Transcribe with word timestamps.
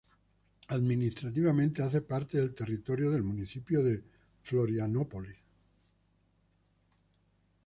Administrativamente 0.69 1.83
hace 1.83 2.01
parte 2.01 2.39
del 2.39 2.55
territorio 2.55 3.11
del 3.11 3.21
Municipio 3.21 3.83
de 3.83 4.03
Florianópolis. 4.41 5.37